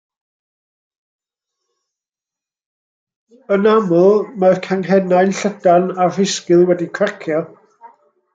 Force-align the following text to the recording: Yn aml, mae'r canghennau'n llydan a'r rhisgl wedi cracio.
Yn 3.57 3.69
aml, 3.73 4.25
mae'r 4.45 4.63
canghennau'n 4.69 5.37
llydan 5.41 5.87
a'r 6.07 6.13
rhisgl 6.21 6.67
wedi 6.73 6.89
cracio. 7.01 7.45